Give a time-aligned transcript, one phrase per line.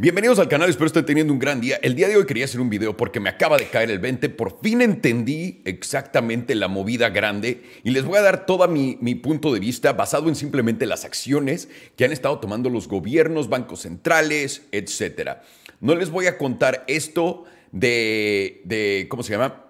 [0.00, 1.78] Bienvenidos al canal, espero estén teniendo un gran día.
[1.82, 4.30] El día de hoy quería hacer un video porque me acaba de caer el 20.
[4.30, 9.14] Por fin entendí exactamente la movida grande y les voy a dar todo mi, mi,
[9.14, 13.82] punto de vista basado en simplemente las acciones que han estado tomando los gobiernos, bancos
[13.82, 15.32] centrales, etc.
[15.80, 19.66] No les voy a contar esto de, de ¿cómo se llama?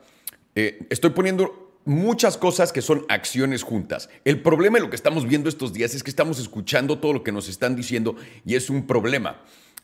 [0.54, 4.08] Eh, estoy poniendo muchas cosas que son acciones juntas.
[4.24, 7.24] El problema de lo que estamos viendo estos días es que estamos escuchando todo lo
[7.24, 8.14] que nos están diciendo
[8.46, 9.40] y es un problema.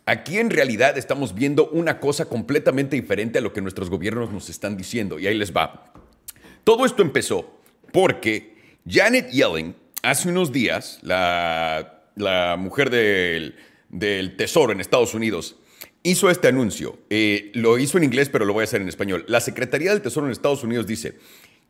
[0.08, 4.48] Aquí en realidad estamos viendo una cosa completamente diferente a lo que nuestros gobiernos nos
[4.48, 5.18] están diciendo.
[5.18, 5.92] Y ahí les va.
[6.62, 7.58] Todo esto empezó
[7.92, 8.54] porque
[8.88, 13.56] Janet Yellen, hace unos días, la, mujer del,
[14.36, 15.56] Tesoro en Estados Unidos,
[16.04, 17.00] hizo este anuncio.
[17.10, 19.24] Eh, lo hizo en inglés, pero lo voy a hacer en español.
[19.26, 21.18] La Secretaría del Tesoro en Estados Unidos dice,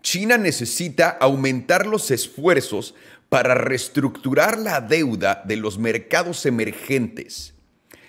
[0.03, 2.95] China necesita aumentar los esfuerzos
[3.31, 7.56] para reestructurar la deuda de los mercados emergentes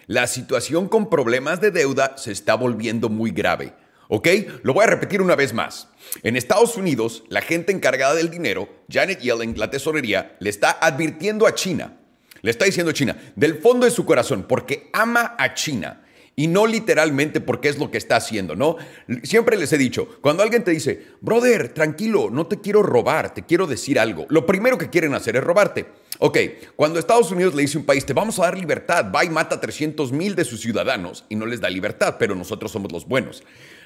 [0.07, 3.73] la situación con problemas de deuda se está volviendo muy grave.
[4.07, 4.27] ¿Ok?
[4.63, 5.89] Lo voy a repetir una vez más.
[6.23, 11.45] En Estados Unidos, la gente encargada del dinero, Janet Yellen, la tesorería, le está advirtiendo
[11.45, 11.97] a China,
[12.41, 16.06] le está diciendo a China, del fondo de su corazón, porque ama a China
[16.39, 18.77] y no literalmente porque es lo que está haciendo, ¿no?
[19.23, 23.43] Siempre les he dicho, cuando alguien te dice, brother, tranquilo, no te quiero robar, te
[23.43, 25.87] quiero decir algo, lo primero que quieren hacer es robarte.
[26.19, 26.37] Ok,
[26.75, 29.29] cuando Estados Unidos le dice a un país, te vamos a dar libertad, va y
[29.29, 32.91] mata a 300 mil de sus ciudadanos y no les da libertad, pero nosotros somos
[32.91, 33.43] los buenos.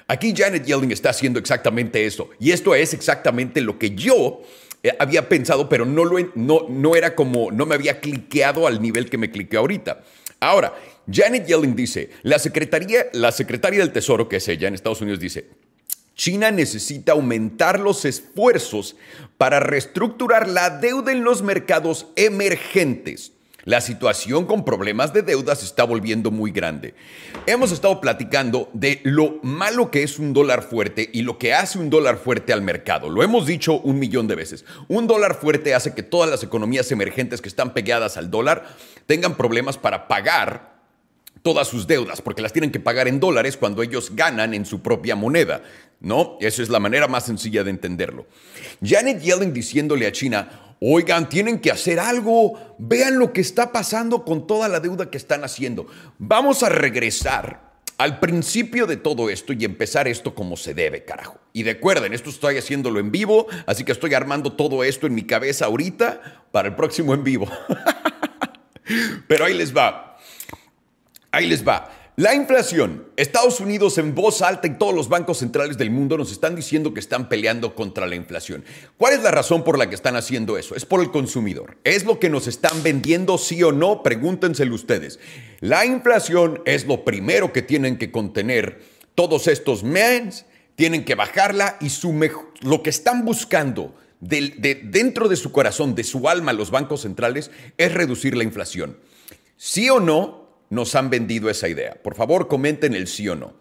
[0.07, 2.31] Aquí Janet Yellen está haciendo exactamente eso.
[2.37, 4.41] Y esto es exactamente lo que yo
[4.83, 8.81] eh, había pensado, pero no, lo, no, no era como, no me había cliqueado al
[8.81, 10.03] nivel que me cliqueó ahorita.
[10.41, 10.73] Ahora,
[11.11, 12.37] Janet Yellen dice, la,
[13.13, 15.49] la secretaria del Tesoro, que es ella en Estados Unidos, dice,
[16.15, 18.95] China necesita aumentar los esfuerzos
[19.37, 23.31] para reestructurar la deuda en los mercados emergentes.
[23.63, 26.95] La situación con problemas de deuda se está volviendo muy grande.
[27.45, 31.77] Hemos estado platicando de lo malo que es un dólar fuerte y lo que hace
[31.77, 33.09] un dólar fuerte al mercado.
[33.09, 34.65] Lo hemos dicho un millón de veces.
[34.87, 38.65] Un dólar fuerte hace que todas las economías emergentes que están pegadas al dólar
[39.05, 40.70] tengan problemas para pagar
[41.41, 44.81] todas sus deudas, porque las tienen que pagar en dólares cuando ellos ganan en su
[44.81, 45.63] propia moneda.
[45.99, 46.37] ¿No?
[46.41, 48.25] Esa es la manera más sencilla de entenderlo.
[48.83, 54.25] Janet Yellen diciéndole a China, oigan, tienen que hacer algo, vean lo que está pasando
[54.25, 55.85] con toda la deuda que están haciendo.
[56.17, 61.37] Vamos a regresar al principio de todo esto y empezar esto como se debe, carajo.
[61.53, 65.21] Y recuerden, esto estoy haciéndolo en vivo, así que estoy armando todo esto en mi
[65.21, 67.47] cabeza ahorita para el próximo en vivo.
[69.27, 70.10] Pero ahí les va.
[71.31, 71.89] Ahí les va.
[72.17, 73.07] La inflación.
[73.15, 76.93] Estados Unidos en voz alta y todos los bancos centrales del mundo nos están diciendo
[76.93, 78.65] que están peleando contra la inflación.
[78.97, 80.75] ¿Cuál es la razón por la que están haciendo eso?
[80.75, 81.77] Es por el consumidor.
[81.85, 84.03] ¿Es lo que nos están vendiendo sí o no?
[84.03, 85.19] Pregúntenselo ustedes.
[85.61, 88.81] La inflación es lo primero que tienen que contener
[89.15, 92.13] todos estos mens, tienen que bajarla y su
[92.61, 97.51] lo que están buscando de, dentro de su corazón, de su alma, los bancos centrales,
[97.77, 98.97] es reducir la inflación.
[99.57, 100.40] ¿Sí o no?
[100.71, 101.93] Nos han vendido esa idea.
[102.01, 103.53] Por favor, comenten el sí o no.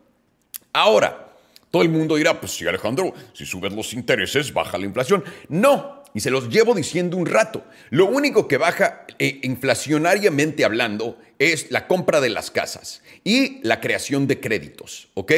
[0.72, 1.34] Ahora,
[1.70, 5.22] todo el mundo dirá, pues sí, Alejandro, si subes los intereses, baja la inflación.
[5.48, 7.64] No, y se los llevo diciendo un rato.
[7.90, 13.80] Lo único que baja eh, inflacionariamente hablando es la compra de las casas y la
[13.80, 15.32] creación de créditos, ¿ok?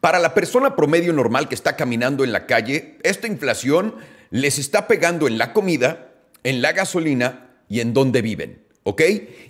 [0.00, 3.94] Para la persona promedio normal que está caminando en la calle, esta inflación
[4.30, 6.12] les está pegando en la comida,
[6.44, 8.67] en la gasolina y en donde viven.
[8.88, 9.02] ¿Ok?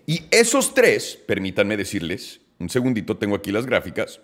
[0.04, 4.21] Y esos tres, permítanme decirles, un segundito, tengo aquí las gráficas.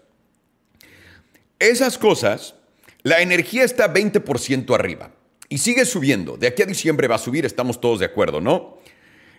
[1.61, 2.57] Esas cosas,
[3.05, 5.13] la energía está 20% arriba
[5.49, 6.37] y sigue subiendo.
[6.37, 8.79] De aquí a diciembre va a subir, estamos todos de acuerdo, ¿no?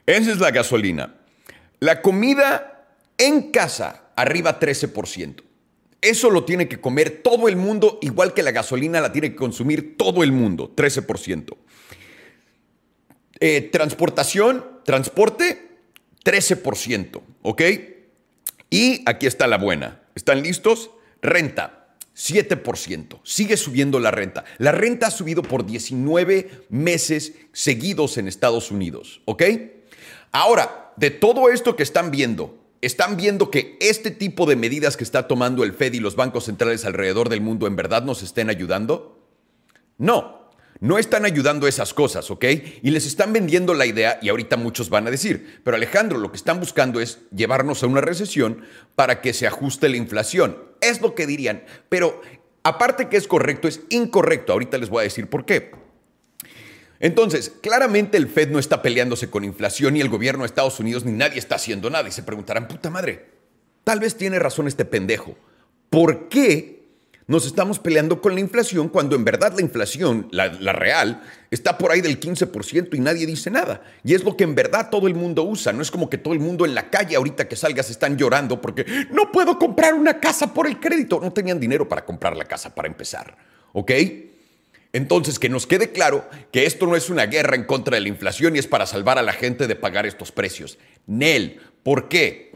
[0.06, 1.18] Esa es la gasolina.
[1.81, 2.88] La comida
[3.18, 5.44] en casa, arriba 13%.
[6.00, 9.35] Eso lo tiene que comer todo el mundo, igual que la gasolina la tiene que
[9.35, 11.58] consumir todo el mundo, 13%.
[13.41, 15.65] Eh, transportación, transporte,
[16.25, 17.62] 13%, ¿ok?
[18.69, 20.02] Y aquí está la buena.
[20.16, 20.90] ¿Están listos?
[21.22, 23.20] Renta, 7%.
[23.23, 24.44] Sigue subiendo la renta.
[24.58, 29.44] La renta ha subido por 19 meses seguidos en Estados Unidos, ¿ok?
[30.32, 35.03] Ahora, de todo esto que están viendo, ¿están viendo que este tipo de medidas que
[35.03, 38.49] está tomando el Fed y los bancos centrales alrededor del mundo en verdad nos estén
[38.49, 39.20] ayudando?
[39.97, 40.45] No.
[40.79, 42.45] No están ayudando esas cosas, ¿ok?
[42.81, 46.31] Y les están vendiendo la idea, y ahorita muchos van a decir, pero Alejandro, lo
[46.31, 48.63] que están buscando es llevarnos a una recesión
[48.95, 50.57] para que se ajuste la inflación.
[50.81, 52.22] Es lo que dirían, pero
[52.63, 54.53] aparte que es correcto, es incorrecto.
[54.53, 55.72] Ahorita les voy a decir por qué.
[56.99, 61.05] Entonces, claramente el Fed no está peleándose con inflación, ni el gobierno de Estados Unidos,
[61.05, 62.07] ni nadie está haciendo nada.
[62.07, 63.35] Y se preguntarán, puta madre,
[63.85, 65.37] Tal vez tiene razón este pendejo.
[65.91, 66.74] ¿Por qué
[67.27, 71.91] nos estamos peleando con la inflación cuando en verdad la inflación, la, real, está por
[71.91, 73.81] ahí del 15% y nadie dice nada?
[74.03, 75.73] Y es lo que en verdad todo el mundo usa.
[75.73, 78.61] No es como que todo el mundo en la calle ahorita que salgas están llorando
[78.61, 81.19] porque no puedo comprar una casa por el crédito.
[81.19, 83.35] No tenían dinero para comprar la casa para empezar.
[83.73, 83.91] ¿Ok?
[84.93, 88.07] Entonces, que nos quede claro que esto no es una guerra en contra de la
[88.07, 90.77] inflación y es para salvar a la gente de pagar estos precios.
[91.07, 92.53] Nel, ¿por qué?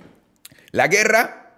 [0.71, 1.48] La guerra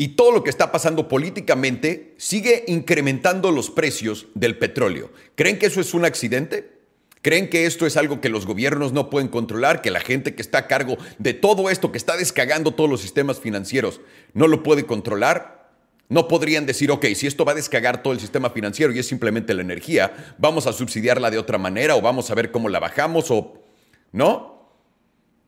[0.00, 5.10] y todo lo que está pasando políticamente sigue incrementando los precios del petróleo.
[5.34, 6.78] ¿Creen que eso es un accidente?
[7.20, 9.82] ¿Creen que esto es algo que los gobiernos no pueden controlar?
[9.82, 13.00] ¿Que la gente que está a cargo de todo esto, que está descagando todos los
[13.00, 14.00] sistemas financieros,
[14.34, 15.68] no lo puede controlar?
[16.08, 19.06] No podrían decir, ok, si esto va a descagar todo el sistema financiero y es
[19.08, 22.78] simplemente la energía, vamos a subsidiarla de otra manera o vamos a ver cómo la
[22.78, 23.64] bajamos o...
[24.12, 24.57] ¿No?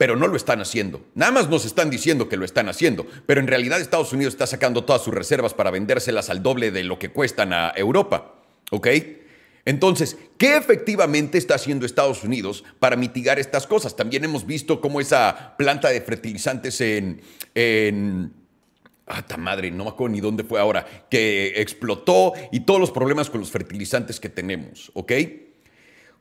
[0.00, 1.05] Pero no lo están haciendo.
[1.14, 4.47] Nada más nos están diciendo que lo están haciendo, pero en realidad Estados Unidos está
[4.47, 8.37] sacando todas sus reservas para vendérselas al doble de lo que cuestan a Europa.
[8.70, 8.88] ¿Ok?
[9.67, 13.94] Entonces, ¿qué efectivamente está haciendo Estados Unidos para mitigar estas cosas?
[13.94, 17.20] También hemos visto cómo esa planta de fertilizantes en...
[17.55, 18.32] en
[19.06, 23.29] Ah, madre, no me acuerdo ni dónde fue ahora, que explotó y todos los problemas
[23.29, 25.12] con los fertilizantes que tenemos, ¿ok?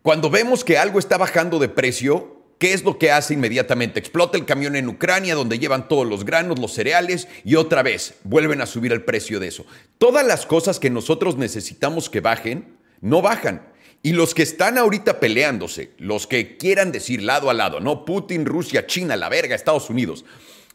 [0.01, 3.99] Cuando vemos que algo está bajando de precio, ¿Qué es lo que hace inmediatamente?
[3.99, 8.15] Explota el camión en Ucrania donde llevan todos los granos, los cereales y otra vez
[8.23, 9.65] vuelven a subir el precio de eso.
[9.97, 13.65] Todas las cosas que nosotros necesitamos que bajen, no bajan.
[14.03, 18.45] Y los que están ahorita peleándose, los que quieran decir lado a lado, no Putin,
[18.45, 20.25] Rusia, China, la verga, Estados Unidos,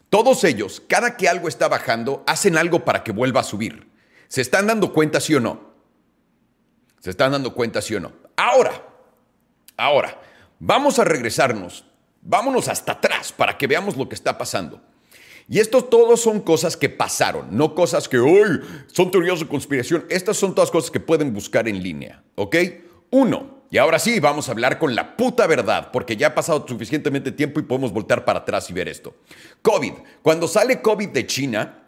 [0.09, 3.87] todos ellos, cada que algo está bajando, hacen algo para que vuelva a subir.
[4.27, 5.75] ¿Se están dando cuenta, sí o no?
[6.99, 8.11] ¿Se están dando cuenta, sí o no?
[8.35, 8.87] Ahora,
[9.77, 10.19] ahora,
[10.59, 11.85] Vamos a regresarnos,
[12.21, 14.81] vámonos hasta atrás para que veamos lo que está pasando.
[15.47, 20.05] Y esto todos son cosas que pasaron, no cosas que hoy son teorías de conspiración.
[20.09, 22.55] Estas son todas cosas que pueden buscar en línea, ¿ok?
[23.11, 26.65] Uno, y ahora sí, vamos a hablar con la puta verdad, porque ya ha pasado
[26.67, 29.15] suficientemente tiempo y podemos voltear para atrás y ver esto.
[29.61, 29.93] COVID.
[30.23, 31.84] Cuando sale COVID de China,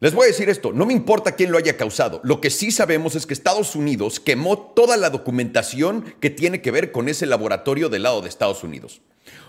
[0.00, 2.20] les voy a decir esto, no me importa quién lo haya causado.
[2.22, 6.70] Lo que sí sabemos es que Estados Unidos quemó toda la documentación que tiene que
[6.70, 9.00] ver con ese laboratorio del lado de Estados Unidos.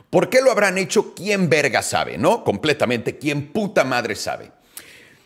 [0.09, 1.13] ¿Por qué lo habrán hecho?
[1.13, 2.17] ¿Quién verga sabe?
[2.17, 2.43] ¿No?
[2.43, 4.51] Completamente, ¿quién puta madre sabe?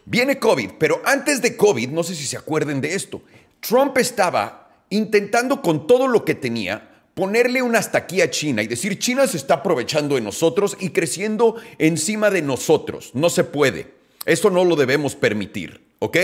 [0.06, 3.22] Viene COVID, pero antes de COVID, no sé si se acuerden de esto,
[3.62, 8.68] Trump estaba intentando con todo lo que tenía ponerle un hasta aquí a China y
[8.68, 13.12] decir China se está aprovechando de nosotros y creciendo encima de nosotros.
[13.14, 14.03] No se puede.
[14.26, 16.18] Eso no lo debemos permitir, ¿ok?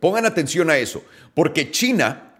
[0.00, 1.04] Pongan atención a eso,
[1.34, 2.34] porque China,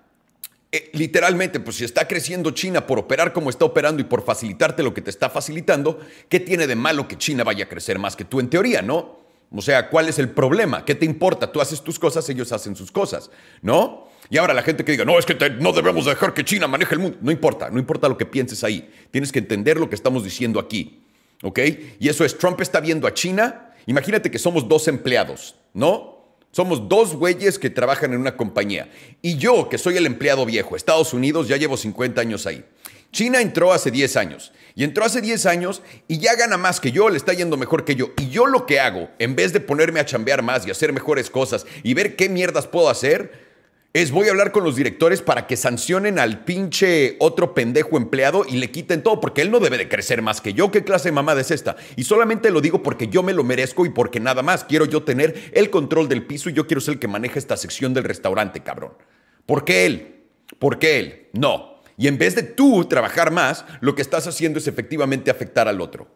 [0.70, 4.82] eh, literalmente, pues si está creciendo China por operar como está operando y por facilitarte
[4.82, 5.98] lo que te está facilitando,
[6.28, 9.26] ¿qué tiene de malo que China vaya a crecer más que tú en teoría, no?
[9.50, 10.84] O sea, ¿cuál es el problema?
[10.84, 11.50] ¿Qué te importa?
[11.50, 13.30] Tú haces tus cosas, ellos hacen sus cosas,
[13.62, 14.08] ¿no?
[14.28, 16.94] Y ahora la gente que diga, no, es que no debemos dejar que China maneje
[16.94, 17.18] el mundo.
[17.20, 18.90] No importa, no importa lo que pienses ahí.
[19.12, 21.00] Tienes que entender lo que estamos diciendo aquí,
[21.42, 21.60] ¿ok?
[22.00, 26.16] Y eso es, Trump está viendo a China Imagínate que somos dos empleados, ¿no?
[26.50, 28.90] Somos dos güeyes que trabajan en una compañía.
[29.22, 32.64] Y yo, que soy el empleado viejo, Estados Unidos, ya llevo 50 años ahí.
[33.12, 34.52] China entró hace 10 años.
[34.74, 37.84] Y entró hace 10 años y ya gana más que yo, le está yendo mejor
[37.84, 38.10] que yo.
[38.18, 41.30] Y yo lo que hago, en vez de ponerme a chambear más y hacer mejores
[41.30, 43.45] cosas y ver qué mierdas puedo hacer,
[44.02, 48.44] es voy a hablar con los directores para que sancionen al pinche otro pendejo empleado
[48.46, 50.70] y le quiten todo, porque él no debe de crecer más que yo.
[50.70, 51.76] ¿Qué clase de mamada es esta?
[51.96, 55.02] Y solamente lo digo porque yo me lo merezco y porque nada más quiero yo
[55.04, 58.04] tener el control del piso y yo quiero ser el que maneja esta sección del
[58.04, 58.92] restaurante, cabrón.
[59.46, 60.24] ¿Por qué él?
[60.58, 61.28] ¿Por qué él?
[61.32, 61.80] No.
[61.96, 65.80] Y en vez de tú trabajar más, lo que estás haciendo es efectivamente afectar al
[65.80, 66.06] otro.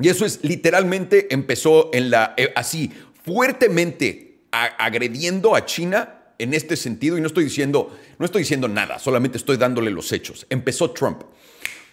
[0.00, 2.92] Y eso es literalmente empezó en la eh, así
[3.24, 8.98] fuertemente agrediendo a China en este sentido y no estoy diciendo, no estoy diciendo nada,
[8.98, 10.46] solamente estoy dándole los hechos.
[10.48, 11.22] Empezó Trump.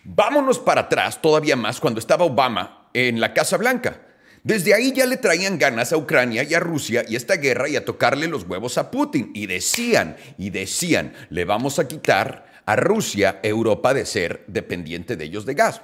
[0.03, 4.01] Vámonos para atrás todavía más cuando estaba Obama en la Casa Blanca.
[4.43, 7.67] Desde ahí ya le traían ganas a Ucrania y a Rusia y a esta guerra
[7.67, 9.31] y a tocarle los huevos a Putin.
[9.33, 15.25] Y decían, y decían, le vamos a quitar a Rusia, Europa, de ser dependiente de
[15.25, 15.81] ellos de gas.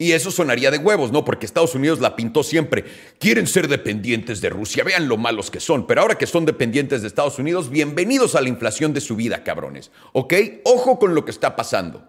[0.00, 1.24] Y eso sonaría de huevos, ¿no?
[1.24, 2.84] Porque Estados Unidos la pintó siempre.
[3.18, 5.88] Quieren ser dependientes de Rusia, vean lo malos que son.
[5.88, 9.42] Pero ahora que son dependientes de Estados Unidos, bienvenidos a la inflación de su vida,
[9.42, 9.90] cabrones.
[10.12, 10.34] ¿Ok?
[10.62, 12.08] Ojo con lo que está pasando.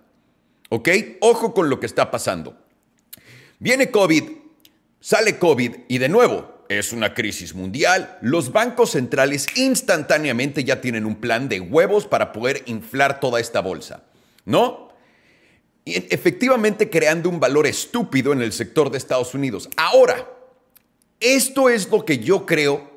[0.69, 0.87] ¿Ok?
[1.21, 2.55] Ojo con lo que está pasando.
[3.57, 4.23] Viene COVID,
[4.99, 8.19] sale COVID y de nuevo es una crisis mundial.
[8.21, 13.61] Los bancos centrales instantáneamente ya tienen un plan de huevos para poder inflar toda esta
[13.61, 14.03] bolsa.
[14.45, 14.88] ¿No?
[15.85, 19.69] Efectivamente creando un valor estúpido en el sector de Estados Unidos.
[19.75, 20.27] Ahora,
[21.19, 22.89] Esto es lo que yo creo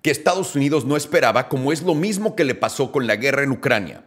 [0.00, 3.42] que Estados Unidos no esperaba, como es lo mismo que le pasó con la guerra
[3.42, 4.04] en Ucrania.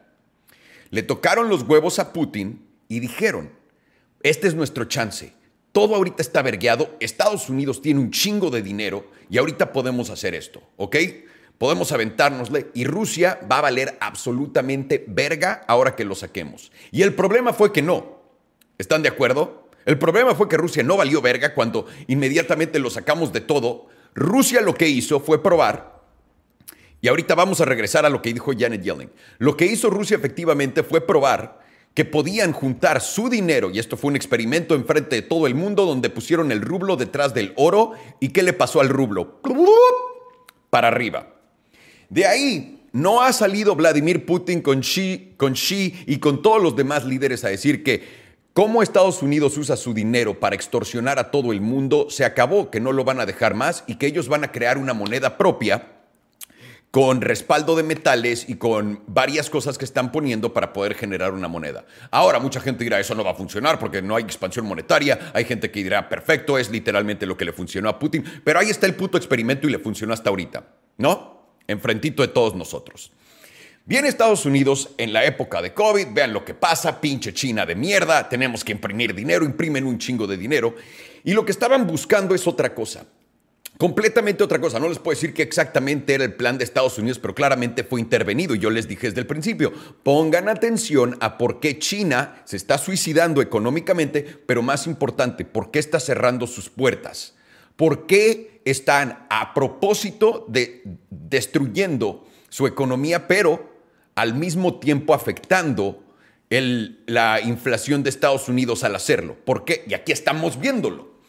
[0.90, 3.52] Le tocaron los huevos a Putin y dijeron,
[4.24, 5.34] este es nuestro chance.
[5.72, 10.34] Todo ahorita está vergueado, Estados Unidos tiene un chingo de dinero y ahorita podemos hacer
[10.34, 10.96] esto, ¿ok?
[11.60, 16.72] Podemos aventárnosle y Rusia va a valer absolutamente verga ahora que lo saquemos.
[16.92, 18.19] Y el problema fue que no.
[18.80, 19.70] ¿Están de acuerdo?
[19.86, 23.88] El problema fue que Rusia no valió verga cuando inmediatamente lo sacamos de todo.
[24.16, 26.00] Rusia lo que hizo fue probar,
[27.02, 29.12] y ahorita vamos a regresar a lo que dijo Janet Yellen.
[29.38, 31.60] Lo que hizo Rusia efectivamente fue probar
[31.94, 35.86] que podían juntar su dinero, y esto fue un experimento enfrente de todo el mundo
[35.86, 39.42] donde pusieron el rublo detrás del oro, ¿y qué le pasó al rublo?
[40.70, 41.36] Para arriba.
[42.10, 46.76] De ahí no ha salido Vladimir Putin con Xi, con Xi y con todos los
[46.76, 48.19] demás líderes a decir que
[48.54, 52.80] cómo Estados Unidos usa su dinero para extorsionar a todo el mundo se acabó, que
[52.80, 56.00] no lo van a dejar más y que ellos van a crear una moneda propia
[56.92, 61.48] con respaldo de metales y con varias cosas que están poniendo para poder generar una
[61.48, 61.86] moneda.
[62.10, 65.32] Ahora, mucha gente dirá, eso no va a funcionar porque no hay expansión monetaria.
[65.34, 68.24] Hay gente que dirá, perfecto, es literalmente lo que le funcionó a Putin.
[68.44, 70.66] Pero ahí está el puto experimento y le funcionó hasta ahorita,
[70.98, 71.44] ¿no?
[71.68, 73.12] Enfrentito de todos nosotros.
[73.90, 77.74] Viene Estados Unidos en la época de COVID, vean lo que pasa, pinche China de
[77.74, 80.76] mierda, tenemos que imprimir dinero, imprimen un chingo de dinero.
[81.24, 83.04] Y lo que estaban buscando es otra cosa.
[83.80, 84.80] Completamente otra cosa.
[84.80, 88.00] No les puedo decir que exactamente era el plan de Estados Unidos, pero claramente fue
[88.00, 88.54] intervenido.
[88.54, 92.78] Y yo les dije desde el principio, pongan atención a por qué China se está
[92.78, 97.34] suicidando económicamente, pero más importante, por qué está cerrando sus puertas.
[97.76, 103.69] ¿Por qué están a propósito de destruyendo su economía, pero
[104.20, 106.04] al mismo tiempo afectando
[106.50, 109.38] la inflación de Estados Unidos al hacerlo?
[109.46, 109.86] ¿Por qué?
[109.88, 111.20] Y aquí estamos viéndolo.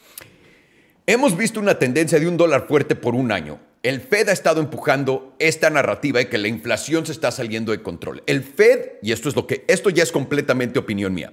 [1.06, 3.60] Hemos visto una tendencia de un dólar fuerte por un año.
[3.84, 7.80] El Fed ha estado empujando esta narrativa de que la inflación se está saliendo de
[7.80, 8.24] control.
[8.26, 11.32] El Fed, y esto es lo que, esto ya es completamente opinión mía.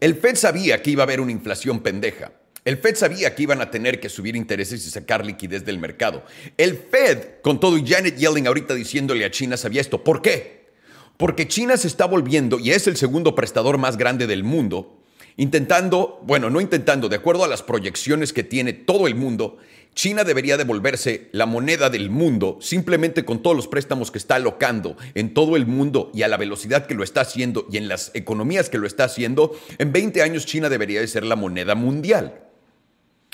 [0.00, 2.32] El Fed sabía que iba a haber una inflación pendeja.
[2.64, 6.24] El Fed sabía que iban a tener que subir intereses y sacar liquidez del mercado.
[6.58, 10.04] El Fed, con todo y Janet Yellen ahorita diciéndole a China, sabía esto.
[10.04, 10.68] ¿Por qué?
[11.16, 14.98] Porque China se está volviendo, y es el segundo prestador más grande del mundo,
[15.36, 19.58] intentando, bueno, no intentando, de acuerdo a las proyecciones que tiene todo el mundo,
[19.94, 24.96] China debería devolverse la moneda del mundo simplemente con todos los préstamos que está alocando
[25.14, 28.12] en todo el mundo y a la velocidad que lo está haciendo y en las
[28.14, 29.58] economías que lo está haciendo.
[29.78, 32.49] En 20 años China debería de ser la moneda mundial.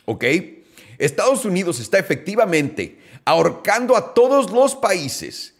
[0.06, 0.24] ¿Ok?
[0.98, 5.54] Estados Unidos está efectivamente ahorcando a todos los países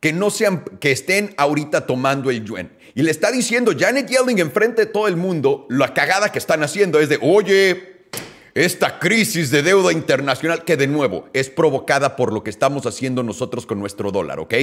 [0.00, 2.72] que no sean, que estén ahorita tomando el yuan.
[2.94, 6.62] Y le está diciendo Janet Yellen enfrente de todo el mundo, la cagada que están
[6.62, 8.06] haciendo es de, oye,
[8.54, 13.22] esta crisis de deuda internacional, que de nuevo es provocada por lo que estamos haciendo
[13.22, 14.54] nosotros con nuestro dólar, ¿ok?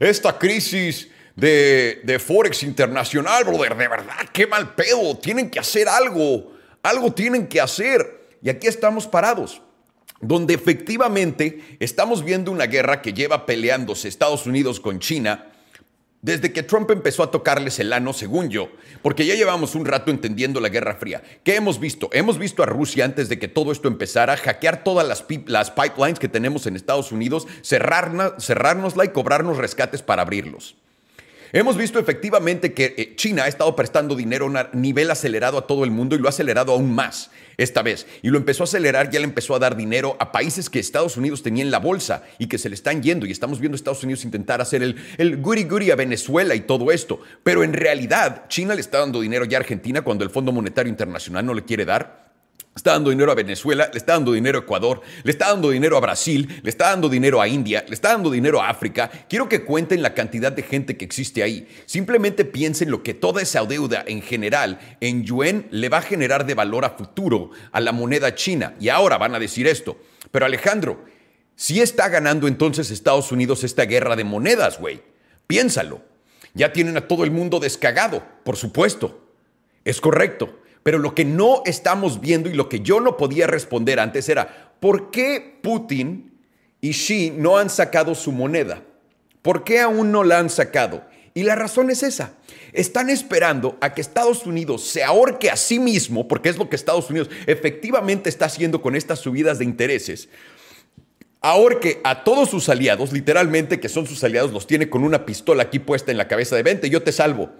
[0.00, 5.88] Esta crisis de, de Forex internacional, brother, de verdad, qué mal pedo, tienen que hacer
[5.88, 8.15] algo, algo tienen que hacer.
[8.46, 9.60] Y aquí estamos parados
[10.20, 15.46] donde efectivamente estamos viendo una guerra que lleva peleándose Estados Unidos con China
[16.22, 18.68] desde que Trump empezó a tocarles el ano, según yo,
[19.02, 21.24] porque ya llevamos un rato entendiendo la Guerra Fría.
[21.42, 22.08] ¿Qué hemos visto?
[22.12, 25.22] Hemos visto a Rusia antes de que todo esto empezara, hackear todas las,
[25.72, 30.76] pipelines que tenemos en Estados Unidos, cerrárnosla y cobrarnos rescates para abrirlos.
[31.52, 35.66] Hemos visto efectivamente que eh, China ha estado prestando dinero a un nivel acelerado a
[35.66, 38.06] todo el mundo y lo ha acelerado aún más esta vez.
[38.22, 41.16] Y lo empezó a acelerar, ya le empezó a dar dinero a países que Estados
[41.16, 43.26] Unidos tenía en la bolsa y que se le están yendo.
[43.26, 47.20] Y estamos viendo Estados Unidos intentar hacer el, el guri a Venezuela y todo esto.
[47.42, 50.90] Pero en realidad, China le está dando dinero ya a Argentina cuando el Fondo Monetario
[50.90, 52.25] Internacional no le quiere dar
[52.76, 55.96] está dando dinero a Venezuela, le está dando dinero a Ecuador, le está dando dinero
[55.96, 59.10] a Brasil, le está dando dinero a India, le está dando dinero a África.
[59.28, 61.66] Quiero que cuenten la cantidad de gente que existe ahí.
[61.86, 66.44] Simplemente piensen lo que toda esa deuda en general en yuan le va a generar
[66.44, 68.74] de valor a futuro a la moneda china.
[68.78, 69.98] Y ahora van a decir esto.
[70.30, 71.02] Pero Alejandro,
[71.54, 75.02] si está ganando entonces Estados Unidos esta guerra de monedas, güey.
[75.46, 76.02] Piénsalo.
[76.52, 79.28] Ya tienen a todo el mundo descagado, por supuesto.
[79.84, 80.60] Es correcto.
[80.86, 84.70] Pero lo que no estamos viendo y lo que yo no podía responder antes era,
[84.78, 86.30] ¿por qué Putin
[86.80, 88.84] y Xi no han sacado su moneda?
[89.42, 91.02] ¿Por qué aún no la han sacado?
[91.34, 92.34] Y la razón es esa.
[92.72, 96.76] Están esperando a que Estados Unidos se ahorque a sí mismo, porque es lo que
[96.76, 100.28] Estados Unidos efectivamente está haciendo con estas subidas de intereses.
[101.40, 105.64] Ahorque a todos sus aliados, literalmente que son sus aliados, los tiene con una pistola
[105.64, 107.50] aquí puesta en la cabeza de vente, yo te salvo.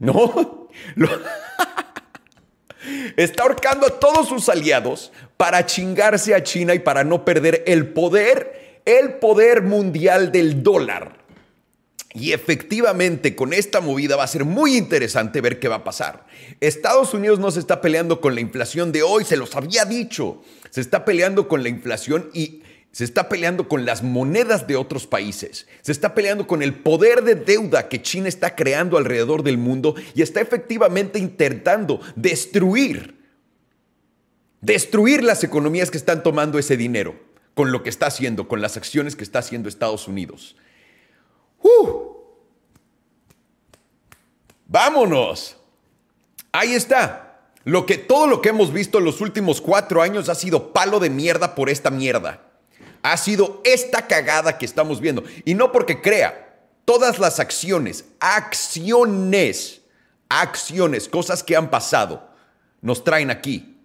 [0.00, 0.68] No,
[3.16, 7.88] está ahorcando a todos sus aliados para chingarse a China y para no perder el
[7.88, 11.24] poder, el poder mundial del dólar.
[12.16, 16.26] Y efectivamente, con esta movida va a ser muy interesante ver qué va a pasar.
[16.60, 20.40] Estados Unidos no se está peleando con la inflación de hoy, se los había dicho.
[20.70, 22.62] Se está peleando con la inflación y
[22.94, 27.24] se está peleando con las monedas de otros países, se está peleando con el poder
[27.24, 33.20] de deuda que China está creando alrededor del mundo y está efectivamente intentando destruir,
[34.60, 37.16] destruir las economías que están tomando ese dinero
[37.54, 40.54] con lo que está haciendo, con las acciones que está haciendo Estados Unidos.
[41.64, 42.12] ¡Uh!
[44.68, 45.56] ¡Vámonos!
[46.52, 47.40] Ahí está.
[47.64, 51.00] Lo que, todo lo que hemos visto en los últimos cuatro años ha sido palo
[51.00, 52.53] de mierda por esta mierda
[53.04, 55.22] ha sido esta cagada que estamos viendo.
[55.44, 56.56] Y no porque crea,
[56.86, 59.82] todas las acciones, acciones,
[60.30, 62.30] acciones, cosas que han pasado,
[62.80, 63.76] nos traen aquí.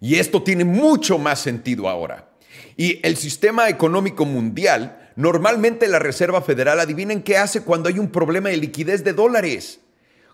[0.00, 2.30] Y esto tiene mucho más sentido ahora.
[2.76, 8.12] Y el sistema económico mundial, normalmente la Reserva Federal, adivinen qué hace cuando hay un
[8.12, 9.80] problema de liquidez de dólares.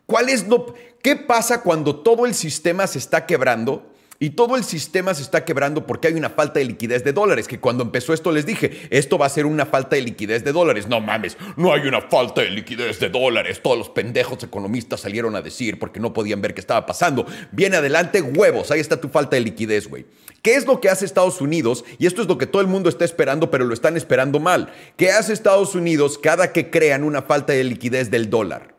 [0.05, 3.90] ¿Cuál es lo, ¿Qué pasa cuando todo el sistema se está quebrando?
[4.23, 7.49] Y todo el sistema se está quebrando porque hay una falta de liquidez de dólares,
[7.49, 10.53] que cuando empezó esto les dije, esto va a ser una falta de liquidez de
[10.53, 10.89] dólares.
[10.89, 13.63] No mames, no hay una falta de liquidez de dólares.
[13.63, 17.25] Todos los pendejos economistas salieron a decir porque no podían ver qué estaba pasando.
[17.51, 20.05] Viene adelante, huevos, ahí está tu falta de liquidez, güey.
[20.43, 21.87] ¿Qué es lo que hace Estados Unidos?
[21.99, 24.71] Y esto es lo que todo el mundo está esperando, pero lo están esperando mal.
[24.99, 28.75] ¿Qué hace Estados Unidos cada que crean una falta de liquidez del dólar?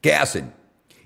[0.00, 0.58] ¿Qué hacen?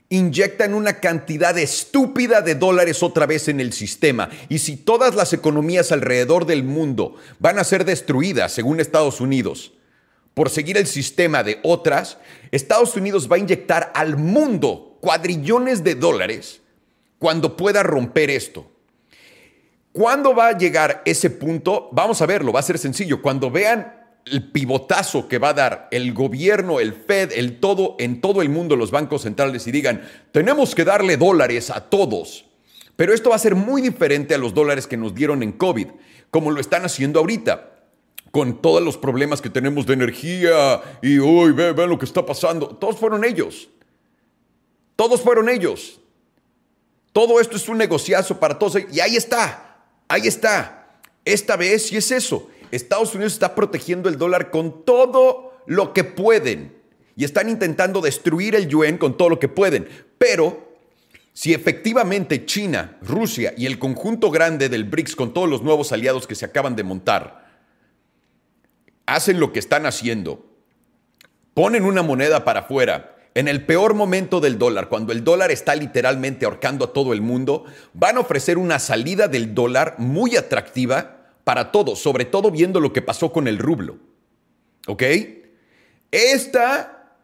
[0.09, 4.31] Inyectan una cantidad estúpida de dólares otra vez en el sistema.
[4.49, 9.73] Y si todas las economías alrededor del mundo van a ser destruidas, según Estados Unidos,
[10.35, 12.19] por seguir el sistema de otras,
[12.51, 16.61] Estados Unidos va a inyectar al mundo cuadrillones de dólares
[17.19, 18.71] cuando pueda romper esto.
[19.93, 21.89] ¿Cuándo va a llegar ese punto?
[21.93, 23.23] Vamos a verlo, va a ser sencillo.
[23.23, 28.21] Cuando vean el pivotazo que va a dar el gobierno, el Fed, el todo, en
[28.21, 32.47] todo el mundo, los bancos centrales y digan, tenemos que darle dólares a todos.
[32.97, 35.89] Pero esto va a ser muy diferente a los dólares que nos dieron en COVID,
[36.31, 37.71] como lo están haciendo ahorita,
[38.31, 42.25] con todos los problemas que tenemos de energía y, uy, vean ve lo que está
[42.25, 42.69] pasando.
[42.69, 43.69] Todos fueron ellos.
[44.97, 46.01] Todos fueron ellos.
[47.13, 48.77] Todo esto es un negociazo para todos.
[48.91, 50.99] Y ahí está, ahí está.
[51.25, 52.49] Esta vez sí es eso.
[52.75, 56.77] Estados Unidos está protegiendo el dólar con todo lo que pueden
[57.17, 59.89] y están intentando destruir el yuan con todo lo que pueden.
[60.19, 60.75] Pero
[61.33, 66.27] si efectivamente China, Rusia y el conjunto grande del BRICS con todos los nuevos aliados
[66.27, 67.45] que se acaban de montar
[69.07, 70.47] hacen lo que están haciendo,
[71.53, 75.75] ponen una moneda para afuera, en el peor momento del dólar, cuando el dólar está
[75.75, 81.24] literalmente ahorcando a todo el mundo, van a ofrecer una salida del dólar muy atractiva
[81.45, 83.99] para todos, sobre todo viendo lo que pasó con el rublo.
[84.87, 85.03] ¿Ok?
[86.11, 87.17] Esta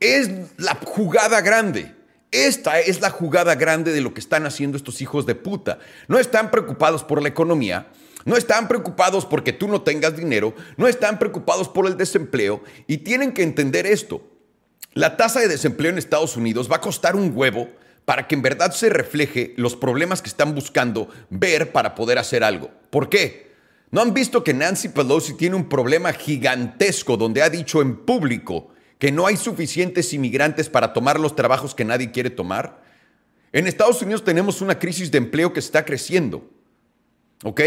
[0.00, 1.94] es la jugada grande.
[2.32, 5.78] Esta es la jugada grande de lo que están haciendo estos hijos de puta.
[6.08, 7.88] No están preocupados por la economía,
[8.24, 12.98] no están preocupados porque tú no tengas dinero, no están preocupados por el desempleo y
[12.98, 14.22] tienen que entender esto.
[14.92, 17.68] La tasa de desempleo en Estados Unidos va a costar un huevo
[18.04, 22.42] para que en verdad se refleje los problemas que están buscando ver para poder hacer
[22.42, 22.70] algo.
[22.90, 23.45] ¿Por qué?
[23.90, 28.68] ¿No han visto que Nancy Pelosi tiene un problema gigantesco donde ha dicho en público
[28.98, 32.82] que no hay suficientes inmigrantes para tomar los trabajos que nadie quiere tomar?
[33.52, 36.50] En Estados Unidos tenemos una crisis de empleo que está creciendo.
[37.44, 37.60] ¿Ok?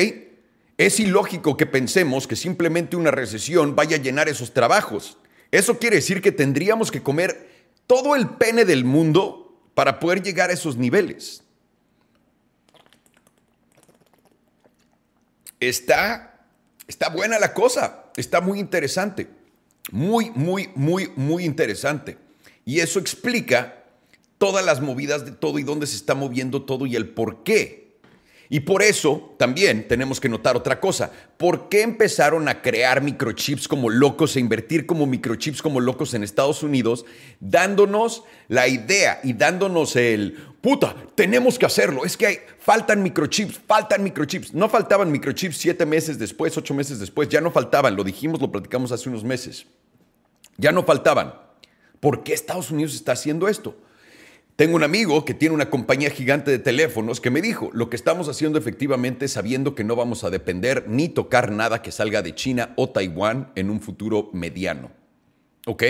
[0.77, 5.17] Es ilógico que pensemos que simplemente una recesión vaya a llenar esos trabajos.
[5.51, 7.49] Eso quiere decir que tendríamos que comer
[7.87, 11.43] todo el pene del mundo para poder llegar a esos niveles.
[15.59, 16.45] Está,
[16.87, 19.29] está buena la cosa, está muy interesante,
[19.91, 22.17] muy, muy, muy, muy interesante.
[22.65, 23.83] Y eso explica
[24.37, 27.88] todas las movidas de todo y dónde se está moviendo todo y el por qué.
[28.51, 31.11] Y por eso también tenemos que notar otra cosa.
[31.37, 36.23] ¿Por qué empezaron a crear microchips como locos, e invertir como microchips como locos en
[36.23, 37.05] Estados Unidos,
[37.39, 42.05] dándonos la idea y dándonos el, puta, tenemos que hacerlo?
[42.05, 44.55] Es que hay, faltan microchips, faltan microchips.
[44.55, 48.51] No faltaban microchips siete meses después, ocho meses después, ya no faltaban, lo dijimos, lo
[48.51, 49.67] platicamos hace unos meses.
[50.57, 51.35] Ya no faltaban.
[51.99, 53.75] ¿Por qué Estados Unidos está haciendo esto?
[54.59, 57.95] Tengo un amigo que tiene una compañía gigante de teléfonos que me dijo, lo que
[57.95, 62.35] estamos haciendo efectivamente sabiendo que no vamos a depender ni tocar nada que salga de
[62.35, 64.91] China o Taiwán en un futuro mediano.
[65.65, 65.83] ¿Ok?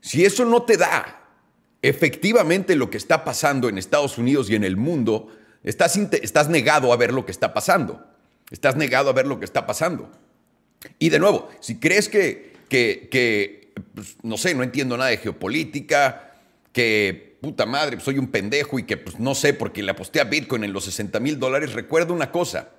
[0.00, 1.20] Si eso no te da
[1.82, 5.28] efectivamente lo que está pasando en Estados Unidos y en el mundo,
[5.64, 8.06] estás, estás negado a ver lo que está pasando.
[8.50, 10.10] Estás negado a ver lo que está pasando.
[10.98, 16.30] Y de nuevo, si crees que, que, pues, no sé, no entiendo nada de geopolítica,
[16.72, 20.24] que puta madre, soy un pendejo y que pues, no sé porque le aposté a
[20.24, 22.70] Bitcoin en los 60 mil dólares, recuerda una cosa,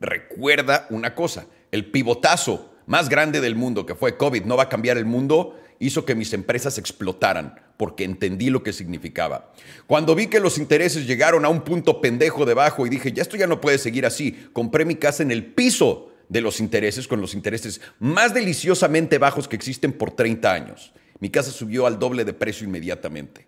[0.00, 4.68] recuerda una cosa, el pivotazo más grande del mundo que fue COVID no va a
[4.68, 9.52] cambiar el mundo, hizo que mis empresas explotaran porque entendí lo que significaba.
[9.86, 13.36] Cuando vi que los intereses llegaron a un punto pendejo debajo y dije, ya esto
[13.36, 17.20] ya no puede seguir así, compré mi casa en el piso de los intereses con
[17.20, 20.92] los intereses más deliciosamente bajos que existen por 30 años.
[21.20, 23.46] Mi casa subió al doble de precio inmediatamente.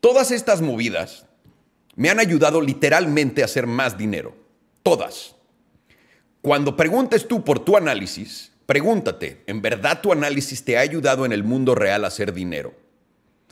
[0.00, 1.26] Todas estas movidas
[1.94, 4.34] me han ayudado literalmente a hacer más dinero.
[4.82, 5.36] Todas.
[6.40, 11.32] Cuando preguntes tú por tu análisis, pregúntate, ¿en verdad tu análisis te ha ayudado en
[11.32, 12.74] el mundo real a hacer dinero?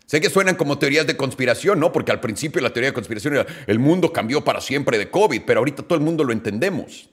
[0.07, 1.93] Sé que suenan como teorías de conspiración, ¿no?
[1.93, 5.43] Porque al principio la teoría de conspiración era el mundo cambió para siempre de COVID,
[5.47, 7.11] pero ahorita todo el mundo lo entendemos.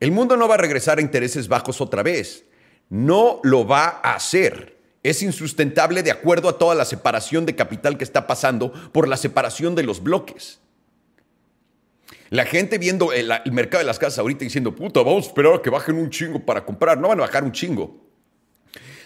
[0.00, 2.46] El mundo no va a regresar a intereses bajos otra vez.
[2.88, 4.79] No lo va a hacer.
[5.02, 9.16] Es insustentable de acuerdo a toda la separación de capital que está pasando por la
[9.16, 10.60] separación de los bloques.
[12.28, 15.62] La gente viendo el, mercado de las casas ahorita diciendo, puta, vamos a esperar a
[15.62, 16.98] que bajen un chingo para comprar.
[16.98, 18.08] No van a bajar un chingo.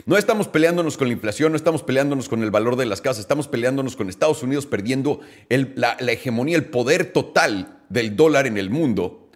[0.04, 3.20] No estamos peleándonos con la inflación, no estamos peleándonos con el valor de las casas,
[3.20, 8.58] estamos peleándonos con Estados Unidos perdiendo la, la hegemonía, el poder total del dólar en
[8.58, 9.30] el mundo.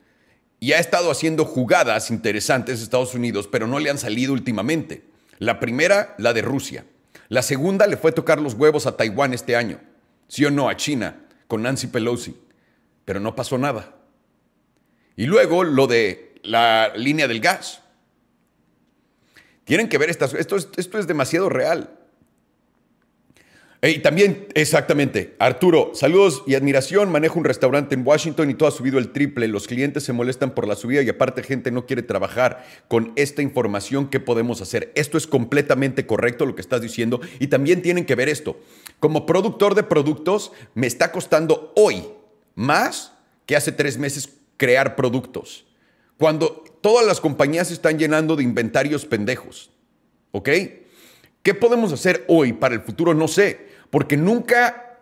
[0.60, 5.07] Y ha estado haciendo jugadas interesantes Estados Unidos, pero no le han salido últimamente.
[5.38, 6.84] La primera, la de Rusia.
[7.28, 9.80] La segunda le fue tocar los huevos a Taiwán este año.
[10.28, 12.36] Sí o no, a China, con Nancy Pelosi.
[13.04, 13.94] Pero no pasó nada.
[15.16, 17.82] Y luego lo de la línea del gas.
[19.64, 21.97] Tienen que ver estas, esto es, esto es demasiado real.
[23.80, 27.12] Y también, exactamente, Arturo, saludos y admiración.
[27.12, 29.46] Manejo un restaurante en Washington y todo ha subido el triple.
[29.46, 33.40] Los clientes se molestan por la subida y aparte gente no quiere trabajar con esta
[33.40, 34.08] información.
[34.08, 34.90] ¿Qué podemos hacer?
[34.96, 37.20] Esto es completamente correcto lo que estás diciendo.
[37.38, 38.58] Y también tienen que ver esto.
[38.98, 42.04] Como productor de productos, me está costando hoy
[42.56, 43.12] más
[43.46, 45.66] que hace tres meses crear productos.
[46.16, 49.70] Cuando todas las compañías están llenando de inventarios pendejos.
[50.32, 50.48] ¿Ok?
[51.42, 53.14] ¿Qué podemos hacer hoy para el futuro?
[53.14, 54.98] No sé, porque nunca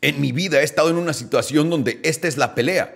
[0.00, 2.94] en mi vida he estado en una situación donde esta es la pelea.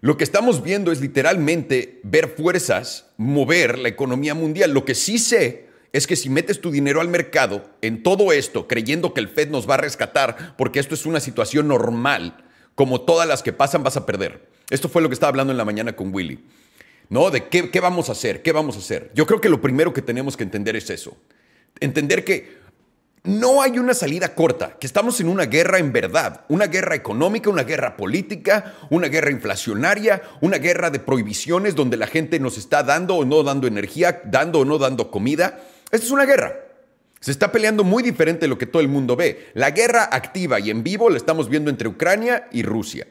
[0.00, 4.72] Lo que estamos viendo es literalmente ver fuerzas mover la economía mundial.
[4.72, 8.68] Lo que sí sé es que si metes tu dinero al mercado en todo esto,
[8.68, 13.00] creyendo que el Fed nos va a rescatar, porque esto es una situación normal, como
[13.00, 14.46] todas las que pasan, vas a perder.
[14.70, 16.44] Esto fue lo que estaba hablando en la mañana con Willy.
[17.08, 17.30] ¿No?
[17.30, 19.10] De qué, qué vamos a hacer, qué vamos a hacer.
[19.14, 21.16] Yo creo que lo primero que tenemos que entender es eso.
[21.80, 22.58] Entender que
[23.24, 27.48] no hay una salida corta, que estamos en una guerra en verdad, una guerra económica,
[27.48, 32.82] una guerra política, una guerra inflacionaria, una guerra de prohibiciones donde la gente nos está
[32.82, 35.58] dando o no dando energía, dando o no dando comida.
[35.90, 36.54] Esta es una guerra.
[37.18, 39.48] Se está peleando muy diferente de lo que todo el mundo ve.
[39.54, 43.06] La guerra activa y en vivo la estamos viendo entre Ucrania y Rusia.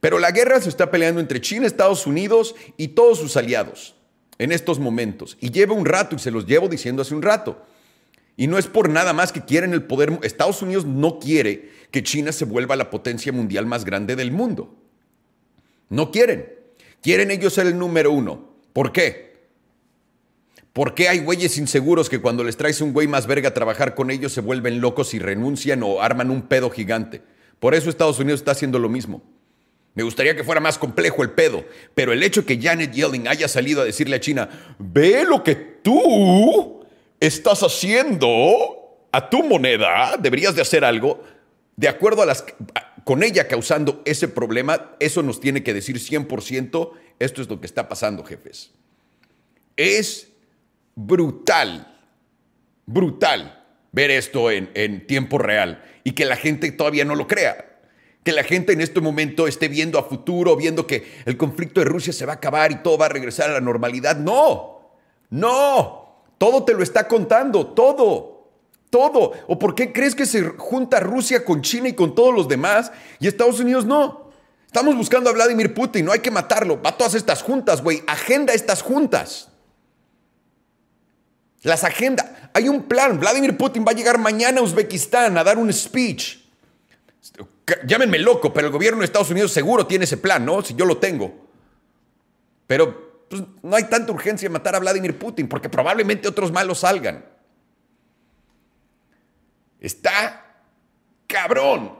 [0.00, 3.96] Pero la guerra se está peleando entre China, Estados Unidos y todos sus aliados
[4.38, 5.36] en estos momentos.
[5.40, 7.60] Y lleva un rato, y se los llevo diciendo hace un rato.
[8.38, 10.16] Y no es por nada más que quieren el poder.
[10.22, 14.76] Estados Unidos no quiere que China se vuelva la potencia mundial más grande del mundo.
[15.88, 16.48] No quieren.
[17.02, 18.54] Quieren ellos ser el número uno.
[18.72, 19.48] ¿Por qué?
[20.72, 23.96] ¿Por qué hay güeyes inseguros que cuando les traes un güey más verga a trabajar
[23.96, 27.22] con ellos se vuelven locos y renuncian o arman un pedo gigante?
[27.58, 29.20] Por eso Estados Unidos está haciendo lo mismo.
[29.96, 31.64] Me gustaría que fuera más complejo el pedo,
[31.96, 35.56] pero el hecho que Janet Yellen haya salido a decirle a China, ve lo que
[35.56, 36.77] tú
[37.20, 41.22] estás haciendo a tu moneda, deberías de hacer algo,
[41.76, 42.44] de acuerdo a las,
[43.04, 47.66] con ella causando ese problema, eso nos tiene que decir 100%, esto es lo que
[47.66, 48.72] está pasando, jefes.
[49.76, 50.28] Es
[50.94, 51.96] brutal,
[52.86, 57.68] brutal ver esto en, en tiempo real y que la gente todavía no lo crea
[58.28, 61.86] que la gente en este momento esté viendo a futuro, viendo que el conflicto de
[61.86, 64.18] Rusia se va a acabar y todo va a regresar a la normalidad.
[64.18, 64.98] No,
[65.30, 65.97] no,
[66.38, 68.48] todo te lo está contando, todo,
[68.90, 69.32] todo.
[69.46, 72.90] ¿O por qué crees que se junta Rusia con China y con todos los demás
[73.20, 74.30] y Estados Unidos no?
[74.66, 76.80] Estamos buscando a Vladimir Putin, no hay que matarlo.
[76.82, 78.02] Va a todas estas juntas, güey.
[78.06, 79.48] Agenda estas juntas.
[81.62, 82.26] Las agendas.
[82.54, 83.18] Hay un plan.
[83.18, 86.48] Vladimir Putin va a llegar mañana a Uzbekistán a dar un speech
[87.86, 90.62] llámenme loco, pero el gobierno de Estados Unidos seguro tiene ese plan, ¿no?
[90.62, 91.48] Si yo lo tengo.
[92.66, 96.80] Pero pues, no hay tanta urgencia en matar a Vladimir Putin, porque probablemente otros malos
[96.80, 97.24] salgan.
[99.80, 100.62] Está
[101.26, 101.98] cabrón.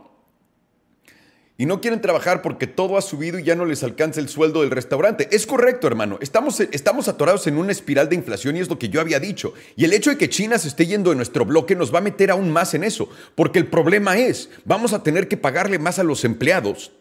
[1.60, 4.60] Y no quieren trabajar porque todo ha subido y ya no les alcanza el sueldo
[4.60, 5.28] del restaurante.
[5.32, 6.16] Es correcto, hermano.
[6.20, 9.54] Estamos, estamos atorados en una espiral de inflación y es lo que yo había dicho.
[9.74, 12.02] Y el hecho de que China se esté yendo de nuestro bloque nos va a
[12.02, 13.10] meter aún más en eso.
[13.34, 16.92] Porque el problema es, vamos a tener que pagarle más a los empleados.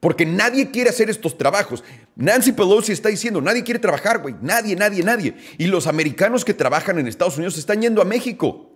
[0.00, 1.82] Porque nadie quiere hacer estos trabajos.
[2.14, 4.34] Nancy Pelosi está diciendo, nadie quiere trabajar, güey.
[4.42, 5.34] Nadie, nadie, nadie.
[5.56, 8.70] Y los americanos que trabajan en Estados Unidos están yendo a México.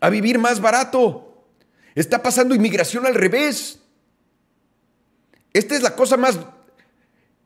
[0.00, 1.46] A vivir más barato.
[1.94, 3.78] Está pasando inmigración al revés.
[5.52, 6.38] Esta es la cosa más...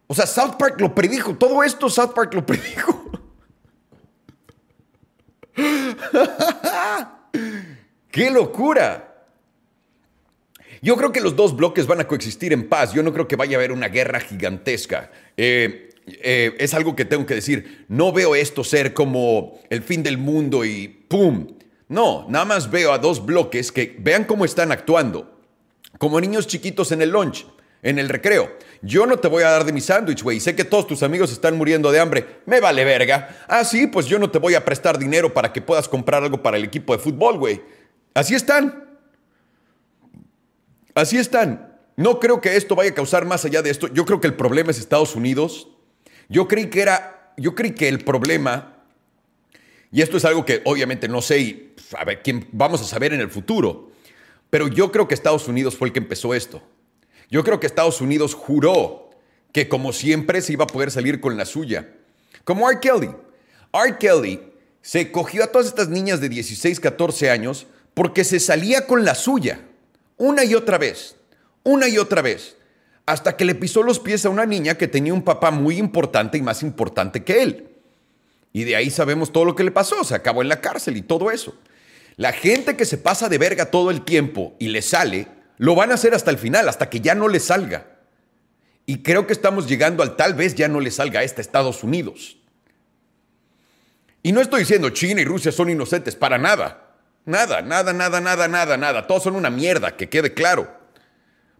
[0.06, 1.36] O sea, South Park lo predijo.
[1.36, 3.10] Todo esto South Park lo predijo.
[8.10, 9.07] ¡Qué locura!
[10.82, 12.92] Yo creo que los dos bloques van a coexistir en paz.
[12.92, 15.10] Yo no creo que vaya a haber una guerra gigantesca.
[15.36, 17.86] Eh, eh, es algo que tengo que decir.
[17.88, 21.48] No veo esto ser como el fin del mundo y ¡pum!
[21.88, 25.38] No, nada más veo a dos bloques que vean cómo están actuando.
[25.98, 27.46] Como niños chiquitos en el lunch
[27.82, 28.50] en el recreo.
[28.82, 30.40] Yo no te voy a dar de mi sándwich, güey.
[30.40, 32.40] Sé que todos tus amigos están muriendo de hambre.
[32.46, 33.36] Me vale verga.
[33.48, 36.42] Ah, sí, pues yo no te voy a prestar dinero para que puedas comprar algo
[36.42, 37.62] para el equipo de fútbol, güey.
[38.14, 38.87] Así están.
[40.98, 41.78] Así están.
[41.96, 43.88] No creo que esto vaya a causar más allá de esto.
[43.88, 45.68] Yo creo que el problema es Estados Unidos.
[46.28, 48.76] Yo creí que era, yo creí que el problema,
[49.90, 53.12] y esto es algo que obviamente no sé y a ver, quién vamos a saber
[53.12, 53.90] en el futuro,
[54.50, 56.62] pero yo creo que Estados Unidos fue el que empezó esto.
[57.30, 59.10] Yo creo que Estados Unidos juró
[59.52, 61.94] que como siempre se iba a poder salir con la suya.
[62.44, 62.80] Como R.
[62.80, 63.10] Kelly.
[63.72, 63.98] R.
[63.98, 64.40] Kelly
[64.82, 69.14] se cogió a todas estas niñas de 16, 14 años porque se salía con la
[69.14, 69.67] suya.
[70.18, 71.16] Una y otra vez.
[71.62, 72.56] Una y otra vez.
[73.06, 76.36] Hasta que le pisó los pies a una niña que tenía un papá muy importante
[76.36, 77.68] y más importante que él.
[78.52, 80.04] Y de ahí sabemos todo lo que le pasó.
[80.04, 81.54] Se acabó en la cárcel y todo eso.
[82.16, 85.92] La gente que se pasa de verga todo el tiempo y le sale, lo van
[85.92, 87.86] a hacer hasta el final, hasta que ya no le salga.
[88.86, 91.84] Y creo que estamos llegando al tal vez ya no le salga a este Estados
[91.84, 92.38] Unidos.
[94.22, 96.87] Y no estoy diciendo China y Rusia son inocentes, para nada.
[97.28, 99.06] Nada, nada, nada, nada, nada, nada.
[99.06, 100.66] Todos son una mierda, que quede claro.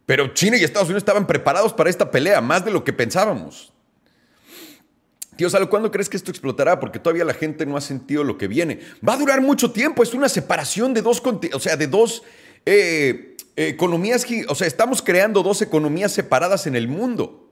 [0.06, 3.70] Pero China y Estados Unidos estaban preparados para esta pelea, más de lo que pensábamos.
[5.36, 6.80] Tío Salo, ¿cuándo crees que esto explotará?
[6.80, 8.80] Porque todavía la gente no ha sentido lo que viene.
[9.06, 12.22] Va a durar mucho tiempo, es una separación de dos, o sea, de dos
[12.64, 17.47] eh, economías, o sea, estamos creando dos economías separadas en el mundo.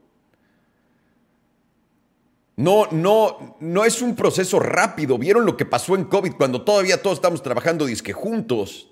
[2.57, 5.19] No, no, no es un proceso rápido.
[5.19, 8.89] ¿Vieron lo que pasó en COVID cuando todavía todos estamos trabajando disque juntos?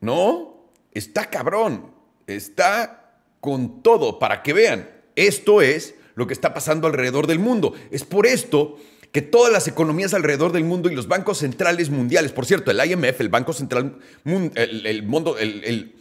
[0.00, 0.68] ¿No?
[0.92, 1.92] Está cabrón.
[2.26, 4.90] Está con todo para que vean.
[5.14, 7.72] Esto es lo que está pasando alrededor del mundo.
[7.90, 8.76] Es por esto
[9.12, 12.84] que todas las economías alrededor del mundo y los bancos centrales mundiales, por cierto, el
[12.84, 15.94] IMF, el Banco Central, el, mundo, el,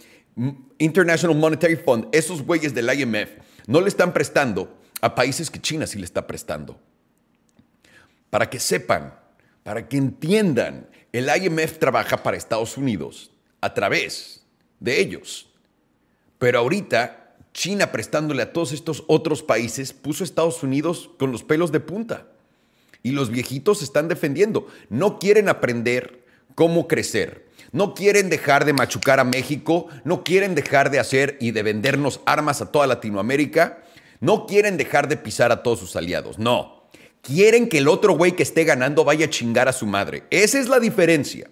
[0.80, 3.30] International Monetary Fund, esos güeyes del IMF
[3.68, 6.80] no le están prestando a países que China sí le está prestando.
[8.30, 9.14] Para que sepan,
[9.64, 14.44] para que entiendan, el IMF trabaja para Estados Unidos a través
[14.80, 15.50] de ellos.
[16.38, 21.44] Pero ahorita China prestándole a todos estos otros países puso a Estados Unidos con los
[21.44, 22.28] pelos de punta.
[23.02, 24.68] Y los viejitos se están defendiendo.
[24.90, 27.45] No quieren aprender cómo crecer.
[27.76, 29.90] No quieren dejar de machucar a México.
[30.06, 33.84] No quieren dejar de hacer y de vendernos armas a toda Latinoamérica.
[34.22, 36.40] No quieren dejar de pisar a todos sus aliados.
[36.40, 36.88] No.
[37.22, 40.24] Quieren que el otro güey que esté ganando vaya a chingar a su madre.
[40.30, 41.50] Esa es la diferencia.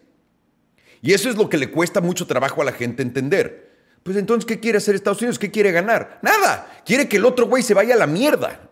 [1.01, 3.73] Y eso es lo que le cuesta mucho trabajo a la gente entender.
[4.03, 5.37] Pues entonces, ¿qué quiere hacer Estados Unidos?
[5.37, 6.19] ¿Qué quiere ganar?
[6.21, 6.71] Nada.
[6.85, 8.69] Quiere que el otro güey se vaya a la mierda.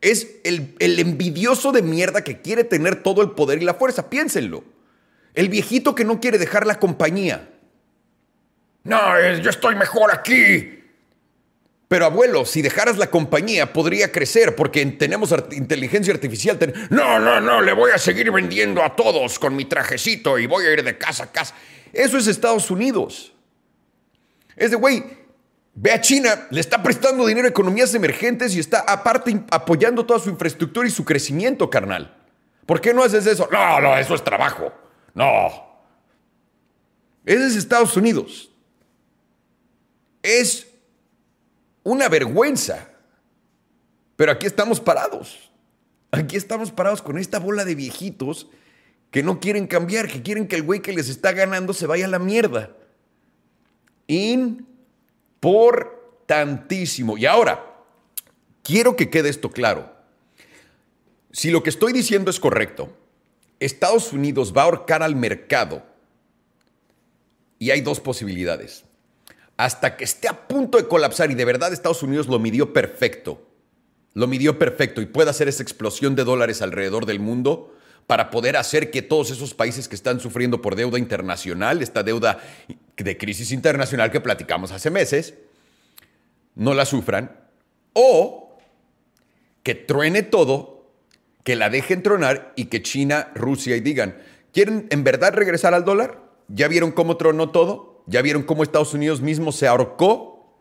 [0.00, 4.08] Es el, envidioso de mierda que quiere tener todo el poder y la fuerza.
[4.08, 4.75] Piénsenlo.
[5.36, 7.48] El viejito que no quiere dejar la compañía.
[8.82, 8.98] No,
[9.38, 10.82] yo estoy mejor aquí.
[11.86, 16.58] Pero abuelo, si dejaras la compañía podría crecer porque tenemos inteligencia artificial.
[16.90, 20.66] No, no, no, le voy a seguir vendiendo a todos con mi trajecito y voy
[20.66, 21.54] a ir de casa a casa.
[21.92, 23.32] Eso es Estados Unidos.
[24.56, 25.04] Es de, güey,
[25.78, 30.18] Ve a China, le está prestando dinero a economías emergentes y está aparte apoyando toda
[30.18, 32.16] su infraestructura y su crecimiento, carnal.
[32.64, 33.46] ¿Por qué no haces eso?
[33.52, 34.72] No, no, eso es trabajo.
[35.16, 35.64] No.
[37.24, 38.50] Ese es Estados Unidos.
[40.22, 40.68] Es
[41.82, 42.90] una vergüenza.
[44.14, 45.50] Pero aquí estamos parados.
[46.10, 48.48] Aquí estamos parados con esta bola de viejitos
[49.10, 52.04] que no quieren cambiar, que quieren que el güey que les está ganando se vaya
[52.04, 52.76] a la mierda.
[54.06, 54.66] In
[55.40, 57.16] por tantísimo.
[57.16, 57.64] Y ahora,
[58.62, 59.90] quiero que quede esto claro.
[61.32, 62.94] Si lo que estoy diciendo es correcto,
[63.60, 65.82] Estados Unidos va a ahorcar al mercado
[67.58, 68.84] y hay dos posibilidades.
[69.56, 73.46] Hasta que esté a punto de colapsar y de verdad Estados Unidos lo midió perfecto,
[74.12, 77.74] lo midió perfecto y pueda hacer esa explosión de dólares alrededor del mundo
[78.06, 82.38] para poder hacer que todos esos países que están sufriendo por deuda internacional, esta deuda
[82.96, 85.34] de crisis internacional que platicamos hace meses,
[86.54, 87.36] no la sufran,
[87.94, 88.58] o
[89.62, 90.75] que truene todo,
[91.46, 94.18] que la dejen tronar y que China, Rusia y digan,
[94.52, 96.20] ¿quieren en verdad regresar al dólar?
[96.48, 98.02] ¿Ya vieron cómo tronó todo?
[98.06, 100.58] ¿Ya vieron cómo Estados Unidos mismo se ahorcó?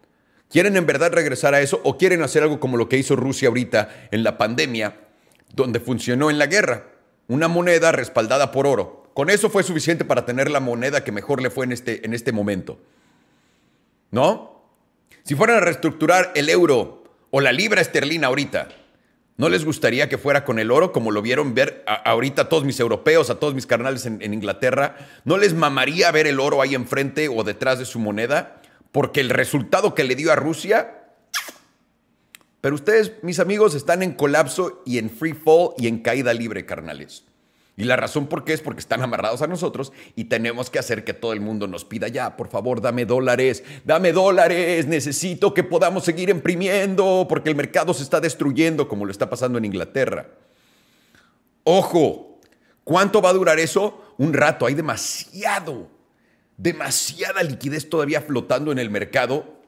[0.48, 3.48] ¿Quieren en verdad regresar a eso o quieren hacer algo como lo que hizo Rusia
[3.48, 4.96] ahorita en la pandemia,
[5.56, 6.92] donde funcionó en la guerra?
[7.28, 9.10] Una moneda respaldada por oro.
[9.16, 12.14] Con eso fue suficiente para tener la moneda que mejor le fue en este, en
[12.14, 12.78] este momento.
[14.12, 14.62] ¿No?
[15.24, 18.68] Si fueran a reestructurar el euro o la libra esterlina ahorita,
[19.38, 22.64] ¿no les gustaría que fuera con el oro como lo vieron ver ahorita a todos
[22.64, 24.98] mis europeos, a todos mis carnales en, en Inglaterra?
[25.24, 28.62] ¿No les mamaría ver el oro ahí enfrente o detrás de su moneda?
[28.92, 31.02] Porque el resultado que le dio a Rusia
[32.66, 36.66] pero ustedes, mis amigos, están en colapso y en free fall y en caída libre,
[36.66, 37.24] carnales.
[37.78, 41.04] Y la razón por qué es porque están amarrados a nosotros y tenemos que hacer
[41.04, 45.64] que todo el mundo nos pida ya, por favor, dame dólares, dame dólares, necesito que
[45.64, 50.30] podamos seguir imprimiendo porque el mercado se está destruyendo como lo está pasando en Inglaterra.
[51.66, 52.40] Ojo,
[52.86, 54.14] ¿cuánto va a durar eso?
[54.18, 55.90] Un rato, hay demasiado,
[56.56, 59.60] demasiada liquidez todavía flotando en el mercado,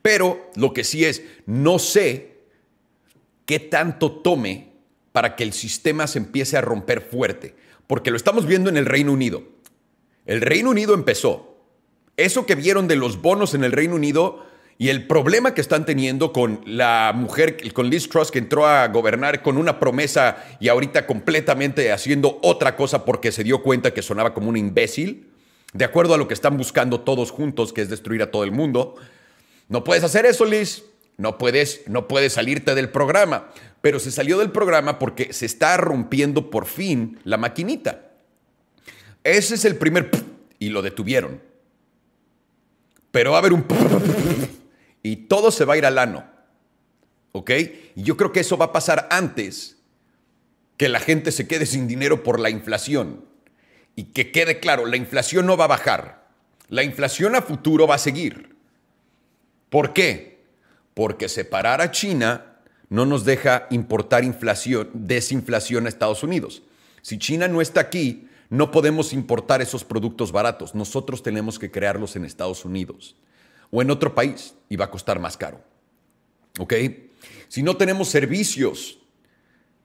[0.00, 2.38] pero lo que sí es, no sé
[3.44, 4.69] qué tanto tome
[5.12, 7.54] para que el sistema se empiece a romper fuerte.
[7.86, 9.42] Porque lo estamos viendo en el Reino Unido.
[10.26, 11.56] El Reino Unido empezó.
[12.16, 14.44] Eso que vieron de los bonos en el Reino Unido
[14.80, 18.88] y el problema que están teniendo con la mujer, con Liz Truss, que entró a
[18.88, 24.00] gobernar con una promesa y ahorita completamente haciendo otra cosa porque se dio cuenta que
[24.00, 25.28] sonaba como un imbécil,
[25.74, 28.52] de acuerdo a lo que están buscando todos juntos, que es destruir a todo el
[28.52, 28.94] mundo.
[29.68, 30.84] No puedes hacer eso, Liz.
[31.20, 33.50] No puedes, no puedes salirte del programa.
[33.82, 38.10] Pero se salió del programa porque se está rompiendo por fin la maquinita.
[39.22, 40.10] Ese es el primer
[40.58, 41.42] y lo detuvieron.
[43.10, 43.66] Pero va a haber un
[45.02, 46.24] y todo se va a ir al ano.
[47.32, 47.50] ¿Ok?
[47.96, 49.76] Y yo creo que eso va a pasar antes
[50.78, 53.26] que la gente se quede sin dinero por la inflación.
[53.94, 56.30] Y que quede claro, la inflación no va a bajar.
[56.70, 58.56] La inflación a futuro va a seguir.
[59.68, 60.29] ¿Por qué?
[60.94, 66.62] Porque separar a China no nos deja importar inflación, desinflación a Estados Unidos.
[67.02, 70.74] Si China no está aquí, no podemos importar esos productos baratos.
[70.74, 73.16] Nosotros tenemos que crearlos en Estados Unidos
[73.70, 75.62] o en otro país y va a costar más caro.
[76.58, 76.74] ¿Ok?
[77.48, 78.98] Si no tenemos servicios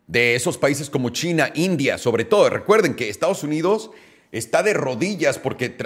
[0.08, 3.92] de esos países como China, India, sobre todo, recuerden que Estados Unidos
[4.32, 5.78] está de rodillas porque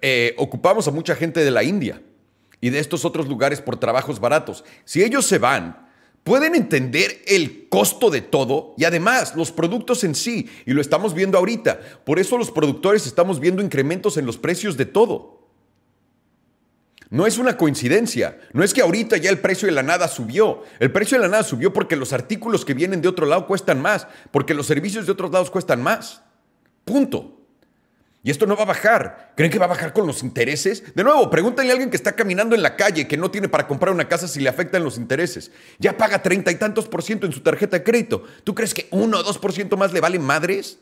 [0.00, 2.02] eh, ocupamos a mucha gente de la India
[2.60, 4.64] y de estos otros lugares por trabajos baratos.
[4.84, 5.88] Si ellos se van,
[6.24, 11.14] pueden entender el costo de todo y además los productos en sí, y lo estamos
[11.14, 11.78] viendo ahorita.
[12.04, 15.36] Por eso los productores estamos viendo incrementos en los precios de todo.
[17.08, 20.64] No es una coincidencia, no es que ahorita ya el precio de la nada subió.
[20.80, 23.80] El precio de la nada subió porque los artículos que vienen de otro lado cuestan
[23.80, 26.22] más, porque los servicios de otros lados cuestan más.
[26.84, 27.35] Punto.
[28.26, 29.34] Y esto no va a bajar.
[29.36, 30.96] ¿Creen que va a bajar con los intereses?
[30.96, 33.68] De nuevo, pregúntale a alguien que está caminando en la calle que no tiene para
[33.68, 35.52] comprar una casa si le afectan los intereses.
[35.78, 38.24] Ya paga treinta y tantos por ciento en su tarjeta de crédito.
[38.42, 40.80] ¿Tú crees que uno o dos por ciento más le valen madres?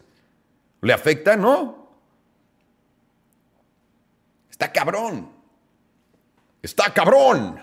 [0.81, 1.37] ¿Le afecta?
[1.37, 1.87] No.
[4.51, 5.31] Está cabrón.
[6.63, 7.61] Está cabrón.